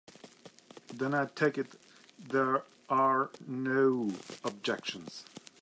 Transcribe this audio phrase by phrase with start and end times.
[0.91, 1.73] Then I take it
[2.17, 4.11] there are no
[4.43, 5.25] objections.